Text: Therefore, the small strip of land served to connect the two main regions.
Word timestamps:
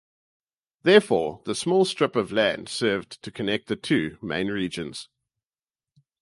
Therefore, 0.81 1.43
the 1.45 1.53
small 1.53 1.85
strip 1.85 2.15
of 2.15 2.31
land 2.31 2.67
served 2.69 3.21
to 3.21 3.29
connect 3.29 3.67
the 3.67 3.75
two 3.75 4.17
main 4.19 4.47
regions. 4.47 5.09